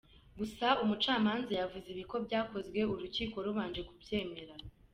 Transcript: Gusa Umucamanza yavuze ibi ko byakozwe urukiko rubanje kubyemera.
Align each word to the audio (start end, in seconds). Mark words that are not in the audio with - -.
Gusa 0.39 0.67
Umucamanza 0.83 1.51
yavuze 1.61 1.87
ibi 1.93 2.03
ko 2.11 2.15
byakozwe 2.25 2.79
urukiko 2.93 3.35
rubanje 3.45 3.81
kubyemera. 3.87 4.53